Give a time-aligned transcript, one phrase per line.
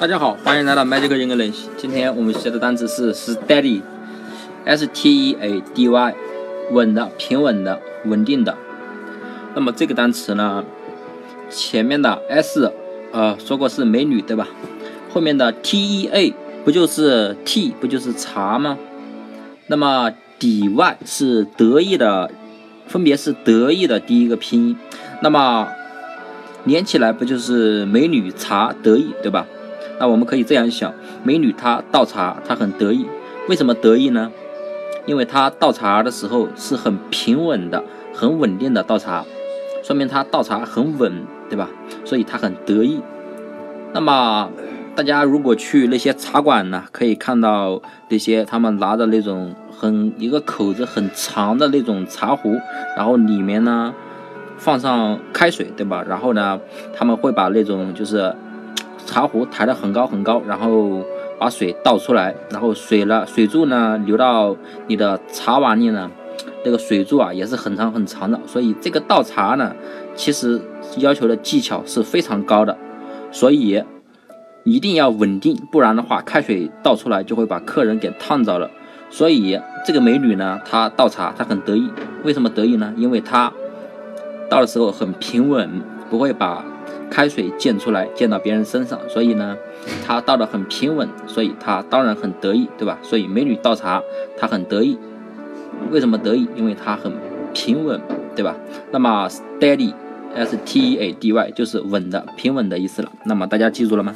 [0.00, 1.64] 大家好，欢迎来到 Magic English。
[1.76, 6.14] 今天我们学的单词是 steady，s t e a d y，
[6.70, 8.56] 稳的、平稳的、稳定的。
[9.56, 10.64] 那么这个单词呢，
[11.50, 12.72] 前面的 s，
[13.10, 14.46] 呃，说过是美女对吧？
[15.12, 16.32] 后面的 t e a
[16.64, 18.78] 不就是 t 不就是茶吗？
[19.66, 22.30] 那么 d y 是得意的，
[22.86, 24.76] 分别是得意的第一个拼音。
[25.22, 25.66] 那么
[26.62, 29.44] 连起来不就是美女茶得意对吧？
[29.98, 30.92] 那我们可以这样想，
[31.24, 33.06] 美女她倒茶，她很得意。
[33.48, 34.30] 为什么得意呢？
[35.06, 37.82] 因为她倒茶的时候是很平稳的、
[38.14, 39.24] 很稳定的倒茶，
[39.82, 41.68] 说明她倒茶很稳，对吧？
[42.04, 43.00] 所以她很得意。
[43.92, 44.50] 那么
[44.94, 52.54] 大家如果去那些茶馆呢，可以看到那些他们拿着那种很一个口子很长的那种茶壶，
[52.96, 53.94] 然后里面呢
[54.58, 56.04] 放上开水，对吧？
[56.06, 56.60] 然后呢
[56.94, 58.34] 他们会把那种就是。
[59.08, 61.02] 茶壶抬得很高很高，然后
[61.38, 64.54] 把水倒出来，然后水呢，水柱呢流到
[64.86, 66.10] 你的茶碗里呢，
[66.62, 69.74] 那个水柱啊也是很长很长的，所以这个倒茶呢，
[70.14, 70.60] 其实
[70.98, 72.76] 要求的技巧是非常高的，
[73.32, 73.82] 所以
[74.64, 78.70] 一定要稳定，不然的话开水倒出来就会把客人给烫着了。
[79.08, 81.88] 所以这个美女呢，她倒茶她很得意，
[82.24, 82.92] 为什么得意呢？
[82.94, 83.50] 因为她
[84.48, 86.64] 倒的时候很平稳，不会把。
[87.10, 89.56] 开水溅出来，溅到别人身上，所以呢，
[90.06, 92.98] 他倒的很平稳，所以他当然很得意，对吧？
[93.02, 94.02] 所以美女倒茶，
[94.36, 94.98] 她很得意。
[95.90, 96.46] 为什么得意？
[96.54, 97.10] 因为她很
[97.54, 97.98] 平稳，
[98.36, 98.54] 对吧？
[98.90, 103.10] 那么 steady，s t e a d y 就是稳的、平稳的意思了。
[103.24, 104.14] 那么大家记住了吗？